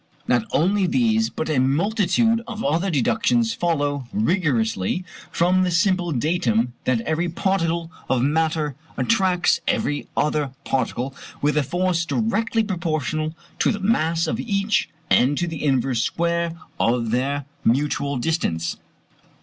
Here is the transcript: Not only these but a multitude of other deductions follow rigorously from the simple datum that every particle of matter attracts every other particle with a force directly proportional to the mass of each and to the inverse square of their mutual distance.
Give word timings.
Not 0.27 0.45
only 0.51 0.87
these 0.87 1.29
but 1.29 1.47
a 1.47 1.59
multitude 1.59 2.41
of 2.47 2.63
other 2.63 2.89
deductions 2.89 3.53
follow 3.53 4.07
rigorously 4.11 5.05
from 5.29 5.61
the 5.61 5.69
simple 5.69 6.11
datum 6.11 6.73
that 6.85 7.01
every 7.01 7.29
particle 7.29 7.91
of 8.09 8.23
matter 8.23 8.73
attracts 8.97 9.61
every 9.67 10.07
other 10.17 10.53
particle 10.65 11.13
with 11.39 11.55
a 11.55 11.61
force 11.61 12.03
directly 12.03 12.63
proportional 12.63 13.35
to 13.59 13.71
the 13.71 13.79
mass 13.79 14.25
of 14.25 14.39
each 14.39 14.89
and 15.11 15.37
to 15.37 15.45
the 15.47 15.63
inverse 15.63 16.01
square 16.01 16.57
of 16.79 17.11
their 17.11 17.45
mutual 17.63 18.17
distance. 18.17 18.77